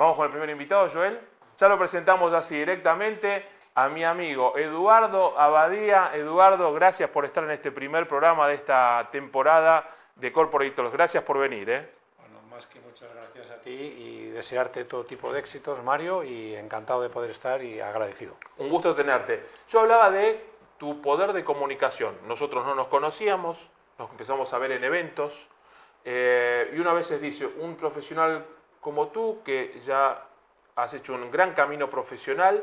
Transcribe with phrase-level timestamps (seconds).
[0.00, 1.20] Vamos con el primer invitado, Joel.
[1.58, 6.12] Ya lo presentamos así directamente a mi amigo Eduardo Abadía.
[6.14, 9.86] Eduardo, gracias por estar en este primer programa de esta temporada
[10.16, 10.94] de Corporate Talks.
[10.94, 11.68] Gracias por venir.
[11.68, 11.90] ¿eh?
[12.16, 16.54] Bueno, más que muchas gracias a ti y desearte todo tipo de éxitos, Mario, y
[16.54, 18.36] encantado de poder estar y agradecido.
[18.56, 19.44] Un gusto tenerte.
[19.68, 20.42] Yo hablaba de
[20.78, 22.16] tu poder de comunicación.
[22.26, 25.50] Nosotros no nos conocíamos, nos empezamos a ver en eventos,
[26.06, 28.46] eh, y una vez dice, un profesional
[28.80, 30.26] como tú, que ya
[30.76, 32.62] has hecho un gran camino profesional,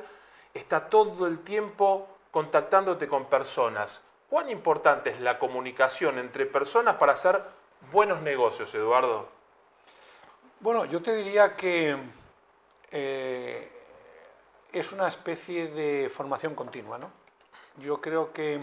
[0.53, 4.02] está todo el tiempo contactándote con personas.
[4.30, 7.41] ¿Cuán importante es la comunicación entre personas para hacer
[7.91, 9.30] buenos negocios, Eduardo?
[10.59, 11.95] Bueno, yo te diría que
[12.91, 13.71] eh,
[14.71, 16.98] es una especie de formación continua.
[16.98, 17.12] ¿no?
[17.77, 18.59] Yo creo que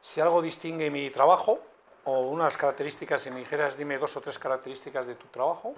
[0.00, 1.60] si algo distingue mi trabajo,
[2.04, 5.74] o unas características, si me dijeras, dime dos o tres características de tu trabajo,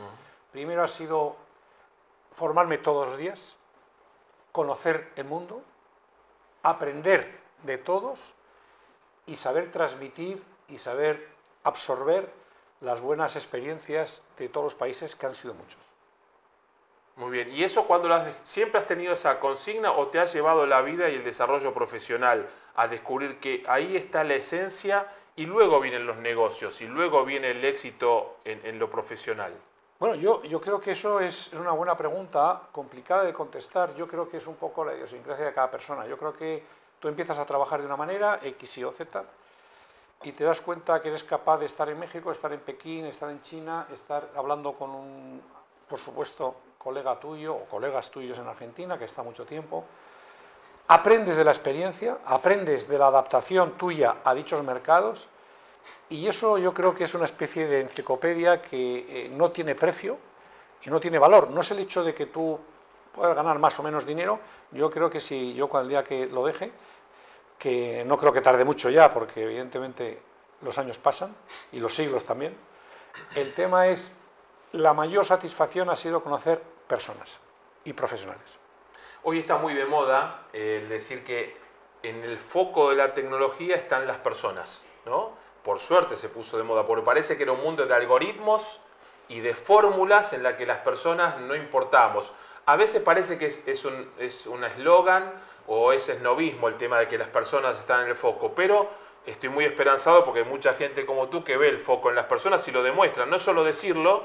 [0.57, 1.37] primero ha sido
[2.33, 3.59] formarme todos los días,
[4.53, 5.63] conocer el mundo,
[6.63, 8.33] aprender de todos
[9.27, 11.29] y saber transmitir y saber
[11.63, 12.33] absorber
[12.81, 15.83] las buenas experiencias de todos los países, que han sido muchos.
[17.17, 18.09] Muy bien, ¿y eso cuando
[18.43, 22.49] siempre has tenido esa consigna o te ha llevado la vida y el desarrollo profesional
[22.77, 27.51] a descubrir que ahí está la esencia y luego vienen los negocios y luego viene
[27.51, 29.53] el éxito en lo profesional?
[29.99, 33.95] Bueno, yo, yo creo que eso es una buena pregunta, complicada de contestar.
[33.95, 36.07] Yo creo que es un poco la idiosincrasia de cada persona.
[36.07, 36.63] Yo creo que
[37.01, 39.25] tú empiezas a trabajar de una manera, X, Y o Z,
[40.23, 43.31] y te das cuenta que eres capaz de estar en México, estar en Pekín, estar
[43.31, 45.43] en China, estar hablando con un,
[45.89, 49.85] por supuesto, colega tuyo o colegas tuyos en Argentina, que está mucho tiempo.
[50.89, 55.29] Aprendes de la experiencia, aprendes de la adaptación tuya a dichos mercados
[56.09, 60.19] y eso yo creo que es una especie de enciclopedia que eh, no tiene precio
[60.83, 61.51] y no tiene valor.
[61.51, 62.59] No es el hecho de que tú
[63.15, 64.39] puedas ganar más o menos dinero.
[64.71, 66.71] Yo creo que si yo el día que lo deje,
[67.59, 70.21] que no creo que tarde mucho ya, porque evidentemente
[70.63, 71.35] los años pasan
[71.73, 72.57] y los siglos también,
[73.35, 74.17] el tema es,
[74.73, 77.39] la mayor satisfacción ha sido conocer personas
[77.85, 78.59] y profesionales.
[79.23, 81.57] Hoy está muy de moda el decir que
[82.03, 85.33] en el foco de la tecnología están las personas, ¿no?
[85.67, 88.79] Por suerte se puso de moda, porque parece que era un mundo de algoritmos
[89.27, 92.33] y de fórmulas en la que las personas no importamos.
[92.67, 93.85] A veces parece que es,
[94.47, 95.33] un eslogan
[95.67, 98.89] o es esnovismo el tema de que las personas están en el foco, pero
[99.27, 102.27] estoy muy esperanzado porque hay mucha gente como tú que ve el foco en las
[102.27, 104.23] personas y lo demuestra, no solo decirlo,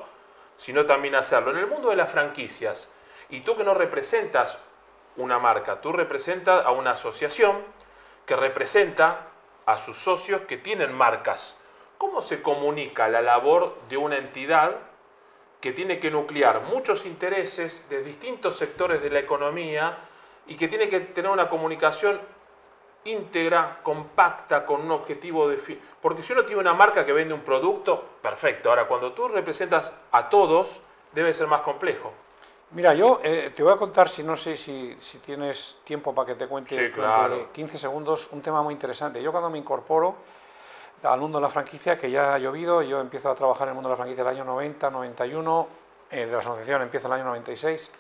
[0.58, 1.50] sino también hacerlo.
[1.50, 2.88] En el mundo de las franquicias,
[3.32, 4.60] y tú que no representas
[5.18, 7.64] una marca, tú representas a una asociación
[8.28, 9.31] que representa
[9.66, 11.58] a sus socios que tienen marcas.
[11.98, 14.76] ¿Cómo se comunica la labor de una entidad
[15.60, 19.98] que tiene que nuclear muchos intereses de distintos sectores de la economía
[20.48, 22.20] y que tiene que tener una comunicación
[23.04, 25.80] íntegra, compacta, con un objetivo de...
[26.02, 28.70] Porque si uno tiene una marca que vende un producto, perfecto.
[28.70, 30.82] Ahora, cuando tú representas a todos,
[31.14, 32.12] debe ser más complejo.
[32.74, 34.96] Mira, yo eh, te voy a contar, si no sé si,
[35.26, 36.94] tienes tiempo para que te cuente
[37.52, 39.22] 15 segundos, un tema muy interesante.
[39.22, 40.16] Yo cuando me incorporo
[41.04, 43.76] al mundo de la franquicia, que ya ha llovido, yo empiezo a trabajar en el
[43.76, 45.68] mundo de la franquicia el año 90, 91,
[46.12, 47.92] en la asociación empieza el año 96.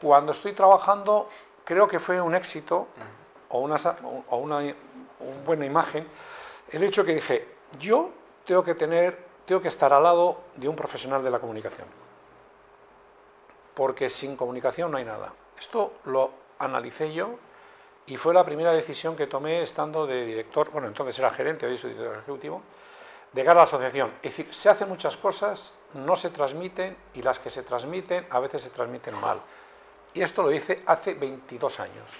[0.00, 1.28] Cuando estoy trabajando,
[1.64, 2.88] creo que fue un éxito
[3.48, 3.76] o una,
[4.28, 4.72] o una,
[5.44, 6.06] buena imagen
[6.70, 7.48] el hecho que dije,
[7.80, 8.10] yo
[8.46, 12.09] tengo que tener, tengo que estar al lado de un profesional de la comunicación
[13.74, 15.32] porque sin comunicación no hay nada.
[15.58, 17.38] Esto lo analicé yo
[18.06, 21.78] y fue la primera decisión que tomé estando de director, bueno, entonces era gerente, hoy
[21.78, 22.62] soy director ejecutivo,
[23.32, 24.12] de cara a la asociación.
[24.22, 28.40] Es decir, se hacen muchas cosas, no se transmiten y las que se transmiten a
[28.40, 29.40] veces se transmiten mal.
[30.12, 32.10] Y esto lo hice hace 22 años.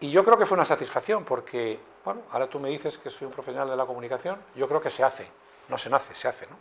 [0.00, 3.26] Y yo creo que fue una satisfacción porque, bueno, ahora tú me dices que soy
[3.26, 5.26] un profesional de la comunicación, yo creo que se hace,
[5.68, 6.56] no se nace, se hace, ¿no?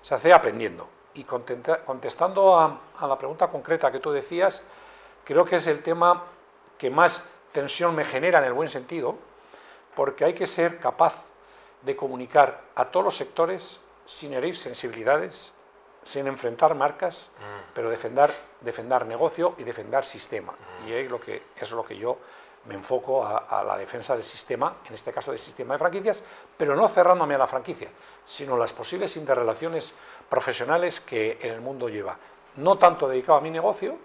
[0.00, 4.62] Se hace aprendiendo y contestando a, la pregunta concreta que tú decías,
[5.24, 6.24] creo que es el tema
[6.78, 9.16] que más tensión me genera en el buen sentido,
[9.94, 11.14] porque hay que ser capaz
[11.82, 15.52] de comunicar a todos los sectores sin herir sensibilidades,
[16.04, 17.72] sin enfrentar marcas, mm.
[17.74, 20.52] pero defender, defender negocio y defender sistema.
[20.52, 20.88] Mm.
[20.88, 22.18] Y es lo que, es lo que yo
[22.68, 26.22] me enfoco a, la defensa del sistema, en este caso del sistema de franquicias,
[26.56, 27.88] pero no cerrándome a la franquicia,
[28.24, 29.94] sino las posibles interrelaciones
[30.28, 32.16] profesionales que en el mundo lleva.
[32.56, 33.96] No tanto dedicado a mi negocio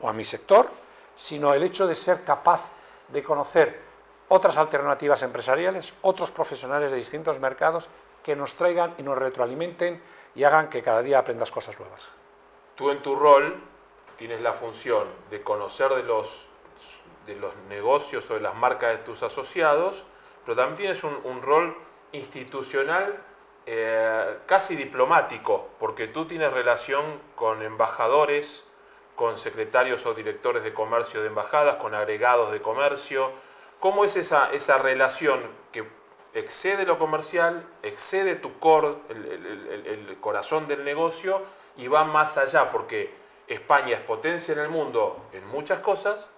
[0.00, 0.68] o a mi sector,
[1.16, 2.60] sino el hecho de ser capaz
[3.08, 3.80] de conocer
[4.28, 7.88] otras alternativas empresariales, otros profesionales de distintos mercados
[8.22, 10.00] que nos traigan y nos retroalimenten
[10.34, 12.00] y hagan que cada día aprendas cosas nuevas.
[12.74, 13.62] tú en tu rol
[14.16, 16.48] tienes la función de conocer de los,
[17.26, 20.06] de los negocios o de las marcas de tus asociados,
[20.44, 21.76] pero también tienes un, rol
[22.12, 23.18] institucional
[23.66, 28.66] eh, casi diplomático, porque tú tienes relación con embajadores,
[29.16, 33.30] con secretarios o directores de comercio de embajadas, con agregados de comercio.
[33.80, 35.40] ¿Cómo es esa, esa relación
[35.72, 35.84] que
[36.34, 41.42] excede lo comercial, excede tu core, el, corazón del negocio
[41.76, 42.70] y va más allá?
[42.70, 43.14] Porque
[43.46, 46.30] España es potencia en el mundo en muchas cosas,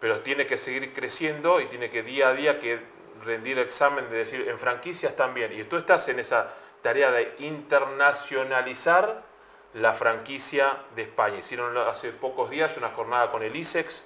[0.00, 2.80] pero tiene que seguir creciendo y tiene que día a día que
[3.24, 5.52] rendir examen de decir en franquicias también.
[5.52, 6.48] Y tú estás en esa
[6.82, 9.22] tarea de internacionalizar
[9.74, 11.38] la franquicia de España.
[11.38, 14.04] Hicieron hace pocos días una jornada con el ISEX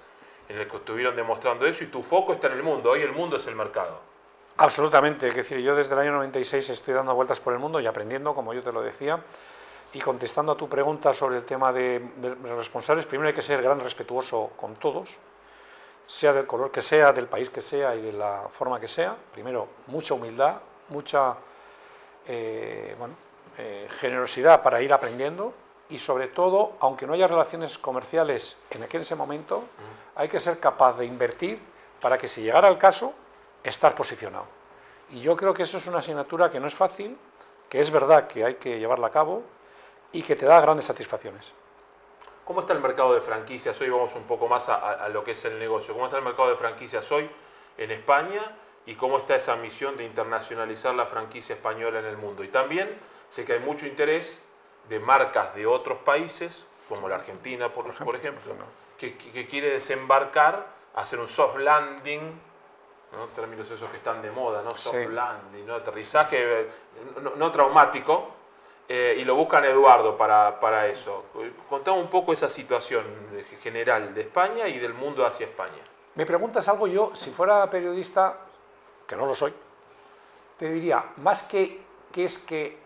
[0.48, 2.90] en el que estuvieron demostrando eso y tu foco está en el mundo.
[2.90, 4.00] Hoy el mundo es el mercado.
[4.56, 5.28] Absolutamente.
[5.28, 8.34] Es decir, yo desde el año 96 estoy dando vueltas por el mundo y aprendiendo,
[8.34, 9.20] como yo te lo decía,
[9.92, 13.62] y contestando a tu pregunta sobre el tema de, de responsables, primero hay que ser
[13.62, 15.20] gran respetuoso con todos,
[16.06, 19.16] sea del color que sea, del país que sea y de la forma que sea.
[19.32, 20.56] Primero, mucha humildad,
[20.88, 21.36] mucha
[22.26, 23.14] eh, bueno,
[23.58, 25.52] eh, generosidad para ir aprendiendo
[25.88, 29.64] y sobre todo, aunque no haya relaciones comerciales en aquel ese momento,
[30.14, 31.60] hay que ser capaz de invertir
[32.00, 33.12] para que si llegara el caso,
[33.62, 34.46] estar posicionado.
[35.10, 37.16] Y yo creo que eso es una asignatura que no es fácil,
[37.68, 39.42] que es verdad que hay que llevarla a cabo
[40.12, 41.52] y que te da grandes satisfacciones.
[42.44, 43.88] ¿Cómo está el mercado de franquicias hoy?
[43.88, 45.94] Vamos un poco más a, lo que es el negocio.
[45.94, 47.28] ¿Cómo está el mercado de franquicias hoy
[47.78, 48.54] en España
[48.84, 52.44] y cómo está esa misión de internacionalizar la franquicia española en el mundo?
[52.44, 52.94] Y también
[53.30, 54.42] sé que hay mucho interés
[54.90, 58.54] de marcas de otros países, como la Argentina, por, por ejemplo,
[58.98, 59.16] que,
[59.48, 62.20] quiere desembarcar, hacer un soft landing,
[63.12, 63.26] ¿no?
[63.28, 64.74] términos esos que están de moda, ¿no?
[64.74, 65.76] soft landing, ¿no?
[65.76, 66.70] aterrizaje eh,
[67.36, 68.43] no traumático,
[68.88, 71.26] eh, y lo buscan Eduardo para, para, eso.
[71.68, 73.04] Contame un poco esa situación
[73.62, 75.82] general de España y del mundo hacia España.
[76.14, 78.38] Me preguntas algo yo, si fuera periodista,
[79.06, 79.52] que no lo soy,
[80.58, 81.80] te diría, más que
[82.12, 82.78] qué es que,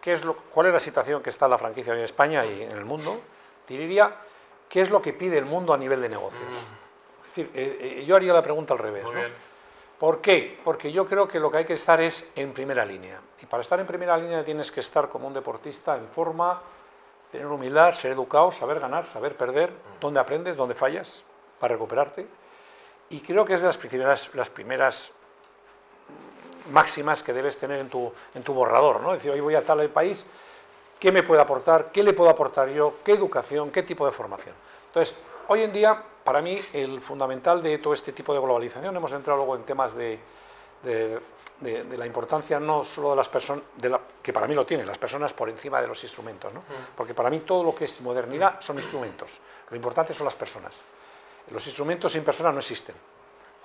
[0.00, 2.62] qué es lo, cuál es la situación que está la franquicia hoy en España y
[2.62, 3.20] en el mundo,
[3.66, 4.14] te diría
[4.68, 6.48] qué es lo que pide el mundo a nivel de negocios.
[6.50, 7.22] Mm.
[7.22, 9.04] Es decir, eh, eh, yo haría la pregunta al revés.
[9.04, 9.53] ¿no?
[9.98, 10.58] ¿Por qué?
[10.64, 13.20] Porque yo creo que lo que hay que estar es en primera línea.
[13.40, 16.60] Y para estar en primera línea tienes que estar como un deportista en forma,
[17.30, 21.24] tener humildad, ser educado, saber ganar, saber perder, dónde aprendes, dónde fallas,
[21.60, 22.26] para recuperarte.
[23.10, 25.12] Y creo que es de las primeras, las primeras
[26.70, 29.00] máximas que debes tener en tu, en tu borrador.
[29.00, 29.12] ¿no?
[29.12, 30.26] Es decir, hoy voy a tal país,
[30.98, 31.90] ¿qué me puede aportar?
[31.92, 32.94] ¿Qué le puedo aportar yo?
[33.04, 33.70] ¿Qué educación?
[33.70, 34.54] ¿Qué tipo de formación?
[34.88, 35.14] Entonces,
[35.48, 39.38] hoy en día para mí, el fundamental de todo este tipo de globalización, hemos entrado
[39.38, 40.18] luego en temas de,
[41.62, 43.64] la importancia no solo de las personas,
[44.22, 46.60] que para mí lo tienen, las personas por encima de los instrumentos, ¿no?
[46.60, 46.96] Mm.
[46.96, 50.80] porque para mí todo lo que es modernidad son instrumentos, lo importante son las personas.
[51.50, 52.94] Los instrumentos sin personas no existen.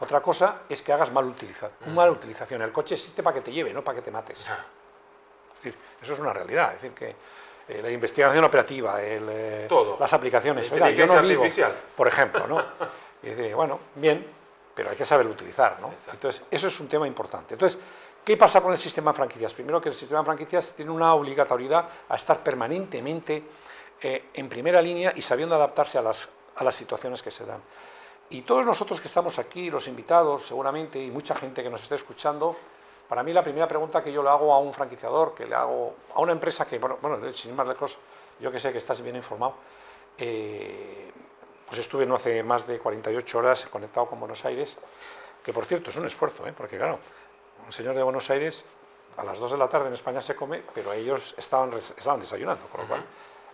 [0.02, 1.72] Otra cosa es que hagas mal utilización.
[1.86, 1.96] Mm.
[1.96, 2.62] Mal utilización.
[2.62, 4.42] El coche existe para que te lleve, no para que te mates.
[4.42, 6.74] Es decir, eso es una realidad.
[6.74, 7.16] Es decir, que
[7.70, 9.68] eh, la investigación operativa, eh,
[10.00, 10.72] las aplicaciones.
[10.72, 11.44] Oiga, yo no vivo,
[11.96, 12.60] por ejemplo, ¿no?
[13.22, 14.26] Y dice, bueno, bien,
[14.74, 15.92] pero hay que saberlo utilizar, ¿no?
[16.10, 17.56] Entonces, eso es un tema importante.
[17.56, 17.78] Entonces,
[18.24, 19.54] ¿qué pasa con el sistema de franquicias?
[19.54, 23.44] Primero que el sistema de franquicias tiene una obligatoriedad a estar permanentemente
[24.02, 27.60] eh, en primera línea y sabiendo adaptarse a las, a las situaciones que se dan.
[28.30, 31.96] Y todos nosotros que estamos aquí, los invitados seguramente, y mucha gente que nos esté
[31.96, 32.56] escuchando,
[33.10, 35.96] para mí la primera pregunta que yo le hago a un franquiciador, que le hago
[36.14, 37.98] a una empresa que, bueno, sin ir más lejos,
[38.40, 39.56] yo que sé que estás bien informado,
[40.16, 41.12] eh,
[41.66, 44.78] pues estuve no hace más de 48 horas conectado con Buenos Aires,
[45.44, 46.54] que por cierto es un esfuerzo, ¿eh?
[46.56, 47.00] porque claro,
[47.66, 48.64] un señor de Buenos Aires
[49.18, 52.68] a las 2 de la tarde en España se come, pero ellos estaban, estaban desayunando,
[52.68, 53.04] con lo cual,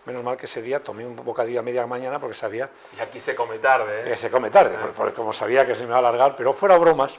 [0.04, 2.68] menos mal que ese día tomé un bocadillo a media mañana porque sabía...
[2.94, 4.16] Y aquí se come tarde, ¿eh?
[4.18, 6.76] se come tarde, ah, porque, como sabía que se me iba a alargar, pero fuera
[6.76, 7.18] bromas,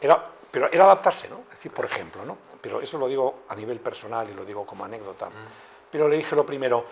[0.00, 1.40] era pero era adaptarse, ¿no?
[1.52, 2.38] Es decir, por ejemplo, ¿no?
[2.62, 5.28] Pero eso lo digo a nivel personal y lo digo como anécdota.
[5.90, 6.82] Pero le dije lo primero,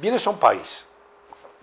[0.00, 0.84] vienes a un país,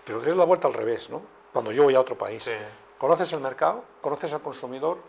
[0.05, 1.21] pero tienes la vuelta al revés, ¿no?
[1.51, 2.49] Cuando yo voy a otro país.
[2.97, 4.99] Conoces el mercado, conoces al consumidor,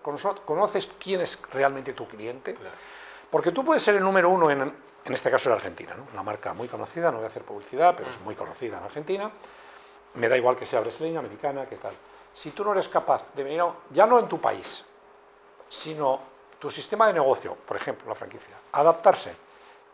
[0.45, 2.57] conoces quién es realmente tu cliente.
[3.31, 6.09] Porque tú puedes ser el número uno en, en este caso en Argentina, ¿no?
[6.13, 9.31] una marca muy conocida, no voy a hacer publicidad, pero es muy conocida en Argentina.
[10.15, 11.95] Me da igual que sea brasileña, americana, qué tal.
[12.35, 14.85] Si tú no eres capaz de venir, ya no en tu país,
[15.73, 16.21] sino
[16.59, 19.35] tu sistema de negocio, por ejemplo, la franquicia, adaptarse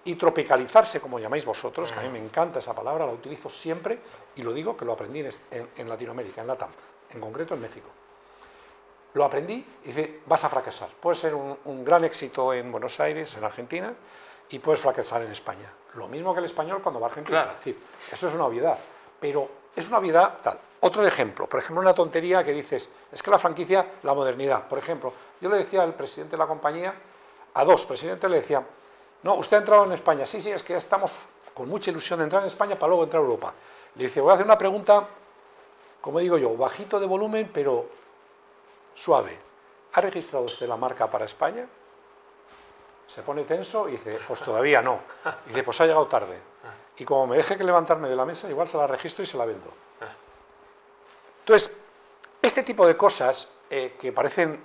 [0.03, 3.97] y tropicalizarse, como llamáis vosotros, que a mí me encanta esa palabra, la utilizo siempre
[4.35, 6.71] y lo digo que lo aprendí en, Latinoamérica, en LATAM,
[7.11, 7.87] en concreto en México.
[9.15, 10.89] Lo aprendí y dice, vas a fracasar.
[11.01, 13.95] Puede ser un, gran éxito en Buenos Aires, en Argentina,
[14.51, 15.73] y puedes fracasar en España.
[15.95, 17.43] Lo mismo que el español cuando va a Argentina.
[17.43, 17.53] Claro.
[17.53, 17.79] Es decir,
[18.13, 18.79] eso es una obviedad.
[19.21, 20.59] Pero es una obviedad tal.
[20.81, 24.69] Otro ejemplo, por ejemplo, una tontería que dices, es que la franquicia, la modernidad.
[24.69, 26.95] Por ejemplo, yo le decía al presidente de la compañía,
[27.55, 28.65] a dos presidentes le decía,
[29.23, 30.25] no, usted ha entrado en España.
[30.25, 31.13] Sí, sí, es que ya estamos
[31.53, 33.53] con mucha ilusión de entrar en España para luego entrar a Europa.
[33.97, 35.09] Le dice, voy a hacer una pregunta,
[36.01, 37.87] como digo yo, bajito de volumen, pero
[38.95, 39.39] suave.
[39.95, 41.67] ¿Ha registrado usted la marca para España?
[43.09, 45.01] Se pone tenso y dice, pues todavía no.
[45.47, 46.39] Y dice, pues ha llegado tarde.
[46.99, 49.37] Y como me deje que levantarme de la mesa, igual se la registro y se
[49.37, 49.71] la vendo.
[51.41, 51.71] Entonces,
[52.43, 54.61] este tipo de cosas eh, que parecen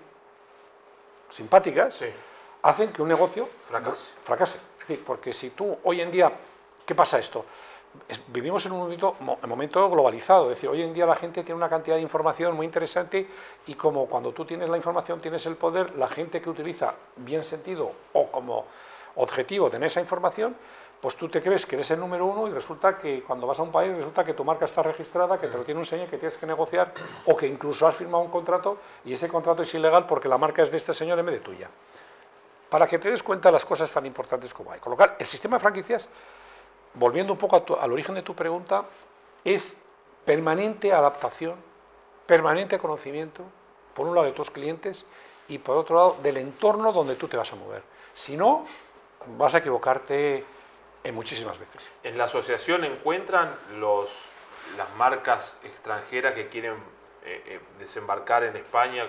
[1.30, 2.08] simpáticas Sí.
[2.62, 4.12] hacen que un negocio Fracase.
[4.24, 4.58] fracase.
[4.82, 6.32] Es decir, porque si tú hoy en día,
[6.86, 7.46] ¿qué pasa esto?
[8.08, 11.44] Es- vivimos en un momento, mo- momento globalizado, es decir, hoy en día la gente
[11.44, 13.28] tiene una cantidad de información muy interesante
[13.68, 17.44] y como cuando tú tienes la información tienes el poder, la gente que utiliza bien
[17.44, 18.66] sentido o como
[19.16, 20.56] objetivo tener esa información,
[21.04, 23.64] pues tú te crees que eres el número uno y resulta que cuando vas a
[23.64, 26.18] un país resulta que tu marca está registrada, que te lo tiene un señor que
[26.18, 26.94] tienes que negociar
[27.26, 30.62] o que incluso has firmado un contrato y ese contrato es ilegal porque la marca
[30.64, 31.70] es de este señor en vez de tuya
[32.70, 34.80] para que te des cuenta de las cosas tan importantes como hay.
[34.80, 36.08] Con el sistema de franquicias,
[36.94, 38.86] volviendo un poco al origen de tu pregunta,
[39.44, 39.76] es
[40.24, 41.58] permanente adaptación,
[42.26, 43.44] permanente conocimiento,
[43.94, 45.06] por un lado de tus clientes
[45.50, 47.84] y por otro lado del entorno donde tú te vas a mover.
[48.14, 48.64] Si no,
[49.38, 50.46] vas a equivocarte
[51.04, 51.90] en muchísimas veces.
[52.04, 54.28] En la asociación encuentran los,
[54.78, 56.74] las marcas extranjeras que quieren
[57.26, 59.06] eh, eh, desembarcar en España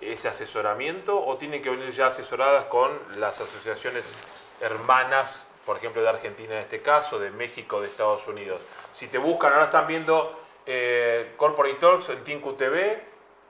[0.00, 4.14] ese asesoramiento o tienen que venir ya asesoradas con las asociaciones
[4.60, 8.60] hermanas, por ejemplo de Argentina en este caso, de México, de Estados Unidos.
[8.92, 13.02] Si te buscan, ahora están viendo eh, Corporate Talks en Tinku TV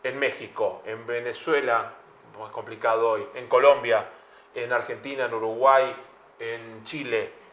[0.02, 1.92] en México, en Venezuela,
[2.38, 4.08] más complicado hoy, en Colombia,
[4.54, 5.96] en Argentina, en Uruguay,
[6.38, 7.45] en Chile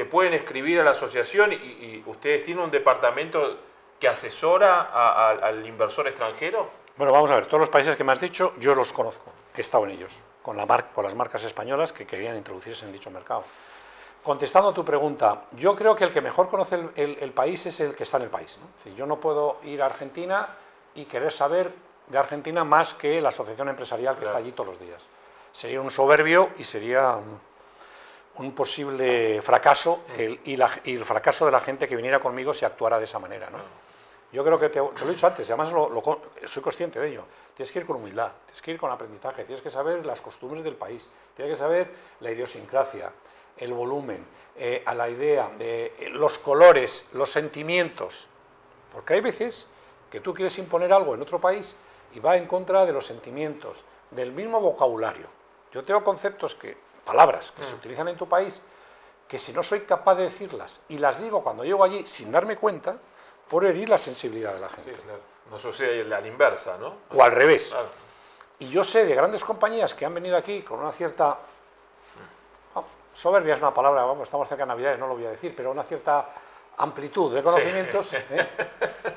[0.00, 3.58] te pueden escribir a la asociación y, y ustedes tienen un departamento
[3.98, 6.70] que asesora a- a- al inversor extranjero?
[6.96, 9.60] Bueno, vamos a ver, todos los países que me has dicho, yo los conozco, he
[9.60, 13.10] estado en ellos, con, la mar- con las marcas españolas que querían introducirse en dicho
[13.10, 13.44] mercado.
[14.22, 17.66] Contestando a tu pregunta, yo creo que el que mejor conoce el, el- el país
[17.66, 18.58] es el que está en el país.
[18.58, 18.94] ¿no?
[18.96, 20.48] Yo no puedo ir a Argentina
[20.94, 21.70] y querer saber
[22.06, 24.38] de Argentina más que la asociación empresarial que Claro.
[24.38, 25.02] está allí todos los días.
[25.52, 27.38] Sería un soberbio y sería un,
[28.40, 30.00] un posible fracaso
[30.44, 30.54] y,
[30.94, 33.48] el fracaso de la gente que viniera conmigo si actuara de esa manera.
[33.50, 33.58] ¿no?
[34.32, 37.24] Yo creo que te, lo he dicho antes, además lo- lo soy consciente de ello.
[37.54, 40.64] Tienes que ir con humildad, tienes que ir con aprendizaje, tienes que saber las costumbres
[40.64, 43.10] del país, tienes que saber la idiosincrasia,
[43.58, 44.24] el volumen,
[44.56, 48.28] eh, a la idea, de, eh, los colores, los sentimientos.
[48.92, 49.66] Porque hay veces
[50.10, 51.76] que tú quieres imponer algo en otro país
[52.14, 55.26] y va en contra de los sentimientos, del mismo vocabulario.
[55.72, 58.62] Yo tengo conceptos que, palabras que se utilizan en tu país,
[59.28, 62.56] que si no soy capaz de decirlas y las digo cuando llego allí sin darme
[62.56, 62.96] cuenta,
[63.48, 64.94] por herir la sensibilidad de la gente.
[64.94, 65.20] Sí, claro.
[65.50, 66.94] No sucede a la inversa, ¿no?
[67.12, 67.70] O al revés.
[67.70, 67.88] Claro.
[68.60, 71.36] Y yo sé de grandes compañías que han venido aquí con una cierta.
[72.74, 75.54] oh, soberbia es una palabra, vamos, estamos cerca de Navidades, no lo voy a decir,
[75.56, 76.28] pero una cierta
[76.76, 78.48] amplitud de conocimientos, ¿eh?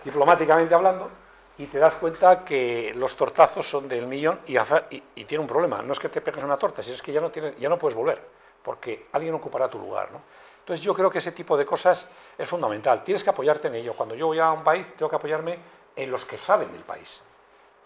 [0.04, 1.10] diplomáticamente hablando,
[1.58, 4.58] y te das cuenta que los tortazos son del millón y,
[5.26, 5.82] tiene un problema.
[5.82, 7.78] No es que te pegues una torta, sino es que ya no, tienes, ya no
[7.78, 8.22] puedes volver,
[8.64, 10.12] porque alguien ocupará tu lugar.
[10.12, 10.22] ¿no?
[10.60, 13.04] Entonces yo creo que ese tipo de cosas es fundamental.
[13.04, 13.94] Tienes que apoyarte en ello.
[13.94, 15.60] Cuando yo voy a un país, tengo que apoyarme
[15.96, 17.22] en los que saben del país.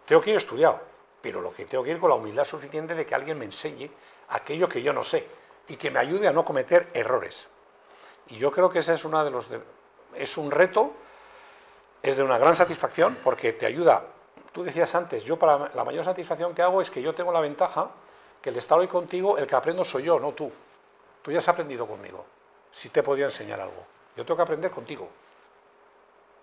[0.05, 0.79] Tengo que ir estudiado,
[1.21, 3.89] pero lo que tengo que ir con la humildad suficiente de que alguien me enseñe
[4.29, 5.27] aquello que yo no sé
[5.67, 7.47] y que me ayude a no cometer errores.
[8.27, 9.49] Y yo creo que ese es una de los
[10.15, 10.93] es un reto,
[12.01, 14.03] es de una gran satisfacción porque te ayuda.
[14.51, 17.39] Tú decías antes, yo para la mayor satisfacción que hago es que yo tengo la
[17.39, 17.89] ventaja
[18.41, 20.51] que el estar hoy contigo, el que aprendo soy yo, no tú.
[21.21, 22.25] Tú ya has aprendido conmigo.
[22.71, 23.85] Si te he podido enseñar algo.
[24.15, 25.07] Yo tengo que aprender contigo.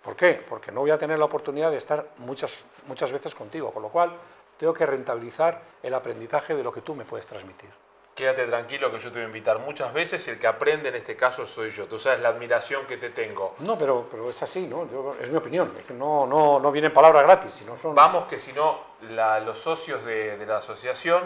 [0.03, 0.45] ¿Por qué?
[0.47, 3.89] Porque no voy a tener la oportunidad de estar muchas, muchas veces contigo, con lo
[3.89, 4.13] cual
[4.59, 7.71] tengo que rentabilizar el aprendizaje de lo que tú me puedes transmitir.
[8.15, 10.95] Quédate tranquilo que yo te voy a invitar muchas veces y el que aprende en
[10.95, 11.87] este caso soy yo.
[11.87, 13.57] Tú sabes la admiración que te tengo.
[13.59, 14.89] No, pero, pero es así, ¿no?
[14.91, 15.75] Yo- es mi opinión.
[15.81, 17.95] Es que no, no, no vienen palabras gratis, sino son...
[17.97, 21.23] Vamos que si no, los socios de, de la asociación,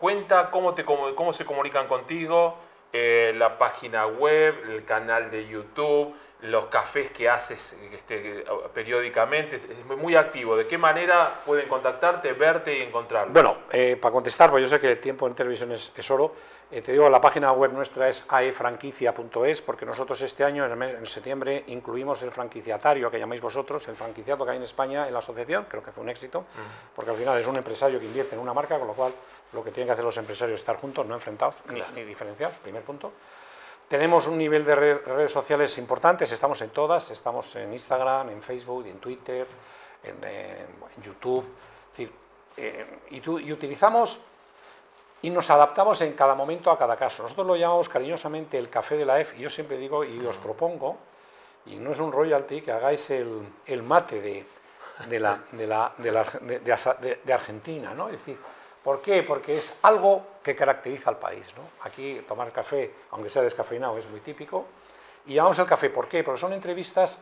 [0.00, 2.56] cuenta cómo, te, comu- cómo se comunican contigo,
[2.92, 6.14] eh, la página web, el canal de YouTube,
[6.44, 10.56] los cafés que haces este, periódicamente, es muy activo.
[10.56, 13.32] ¿De qué manera pueden contactarte, verte y encontrarlos?
[13.32, 16.34] Bueno, eh, para contestar, pues yo sé que el tiempo en televisión es, oro,
[16.70, 21.06] eh, te digo, la página web nuestra es aefranquicia.es porque nosotros este año, en, en,
[21.06, 25.20] septiembre, incluimos el franquiciatario, que llamáis vosotros, el franquiciado que hay en España en la
[25.20, 26.44] asociación, creo que fue un éxito,
[26.94, 29.14] porque al final es un empresario que invierte en una marca, con lo cual
[29.52, 32.58] lo que tienen que hacer los empresarios es estar juntos, no enfrentados, ni, ni diferenciados,
[32.58, 33.12] primer punto.
[33.88, 38.86] Tenemos un nivel de redes sociales importantes, estamos en todas, estamos en Instagram, en Facebook,
[38.86, 39.46] en Twitter,
[40.02, 41.44] en, YouTube,
[42.56, 44.20] eh, y, utilizamos
[45.20, 47.22] y nos adaptamos en cada momento a cada caso.
[47.24, 50.38] Nosotros lo llamamos cariñosamente el café de la EF, y yo siempre digo y os
[50.38, 50.96] propongo,
[51.66, 54.46] y no es un royalty, que hagáis el, mate de,
[55.08, 58.08] de, la, de, de Argentina, ¿no?
[58.08, 58.38] Es decir,
[58.84, 59.22] ¿Por qué?
[59.22, 61.46] Porque es algo que caracteriza al país.
[61.56, 61.62] ¿no?
[61.88, 64.66] Aquí tomar café, aunque sea descafeinado, es muy típico.
[65.26, 66.22] Y llamamos el café, ¿por qué?
[66.22, 67.18] Porque son entrevistas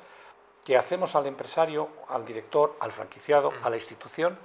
[0.64, 4.36] que hacemos al empresario, al director, al franquiciado, a la institución,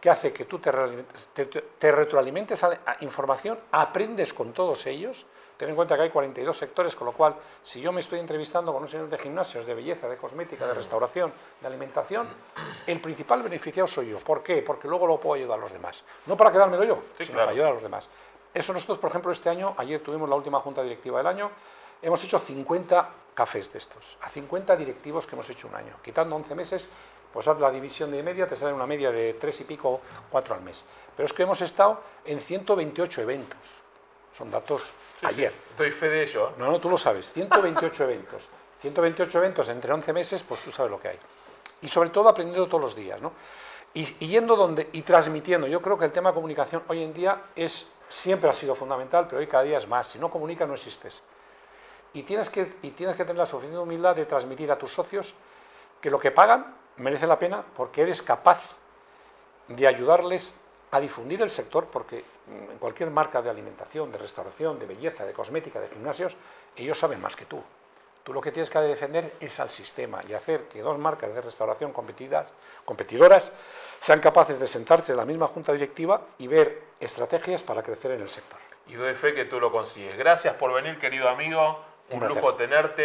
[0.00, 0.70] que hace que tú te,
[1.92, 5.26] retroalimentes a información, aprendes con todos ellos,
[5.62, 8.72] Ten en cuenta que hay 42 sectores, con lo cual, si yo me estoy entrevistando
[8.72, 12.26] con un señor de gimnasios, de belleza, de cosmética, de restauración, de alimentación,
[12.84, 14.18] el principal beneficiado soy yo.
[14.18, 14.60] ¿Por qué?
[14.62, 16.02] Porque luego lo puedo ayudar a los demás.
[16.26, 18.08] No para quedármelo yo, sino para ayudar a los demás.
[18.52, 21.48] Eso nosotros, por ejemplo, este año, ayer tuvimos la última junta directiva del año,
[22.02, 25.94] hemos hecho 50 cafés de estos, a 50 directivos que hemos hecho un año.
[26.02, 26.88] Quitando 11 meses,
[27.32, 30.56] pues haz la división de media, te sale una media de 3 y pico, 4
[30.56, 30.82] al mes.
[31.16, 33.81] Pero es que hemos estado en 128 eventos.
[34.32, 35.52] Son datos ayer.
[35.76, 36.52] Doy fe de ello.
[36.58, 37.30] No, no, tú lo sabes.
[37.32, 38.42] 128 eventos.
[38.80, 41.18] 128 eventos entre 11 meses, pues tú sabes lo que hay.
[41.82, 43.32] Y sobre todo aprendiendo todos los días, ¿no?
[43.94, 45.66] Y, yendo donde, y transmitiendo.
[45.66, 49.26] Yo creo que el tema de comunicación hoy en día es, siempre ha sido fundamental,
[49.26, 50.08] pero hoy cada día es más.
[50.08, 51.22] Si no comunicas, no existes.
[52.14, 55.34] Y tienes, que, y tienes que tener la suficiente humildad de transmitir a tus socios
[56.00, 58.76] que lo que pagan merece la pena porque eres capaz
[59.68, 60.52] de ayudarles
[60.92, 65.24] a difundir el sector porque mm, en cualquier marca de alimentación, de restauración, de belleza,
[65.24, 66.36] de cosmética, de gimnasios,
[66.76, 67.62] ellos saben más que tú.
[68.22, 71.40] Tú lo que tienes que defender es al sistema y hacer que dos marcas de
[71.40, 73.50] restauración competidoras
[73.98, 78.20] sean capaces de sentarse en la misma junta directiva y ver estrategias para crecer en
[78.20, 78.60] el sector.
[78.86, 80.16] Y doy fe que tú lo consigues.
[80.16, 81.80] Gracias por venir, querido amigo.
[82.10, 83.00] Un, lujo tenerte.